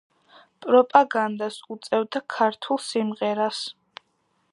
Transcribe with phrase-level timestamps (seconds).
[0.65, 3.61] პროპაგანდას უწევდა ქართულ სიმღერას.